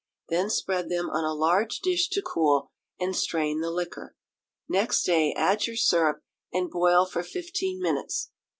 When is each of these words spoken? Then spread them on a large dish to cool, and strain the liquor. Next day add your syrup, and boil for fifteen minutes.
Then 0.29 0.49
spread 0.49 0.89
them 0.89 1.11
on 1.11 1.23
a 1.23 1.31
large 1.31 1.79
dish 1.79 2.09
to 2.09 2.23
cool, 2.23 2.71
and 2.99 3.15
strain 3.15 3.59
the 3.61 3.69
liquor. 3.69 4.15
Next 4.67 5.03
day 5.03 5.31
add 5.33 5.67
your 5.67 5.75
syrup, 5.75 6.23
and 6.51 6.71
boil 6.71 7.05
for 7.05 7.21
fifteen 7.21 7.79
minutes. 7.79 8.31